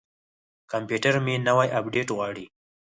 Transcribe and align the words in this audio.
کمپیوټر 0.71 1.13
مې 1.25 1.35
نوی 1.47 1.67
اپډیټ 1.79 2.07
غواړي. 2.17 2.45